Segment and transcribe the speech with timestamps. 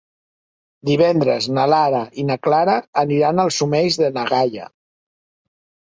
[0.89, 4.71] Divendres na Lara i na Clara aniran als Omells de na Gaia.